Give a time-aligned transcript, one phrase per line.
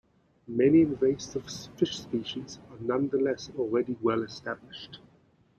[0.47, 1.43] Many invasive
[1.77, 4.97] fish species are nonetheless already well-established.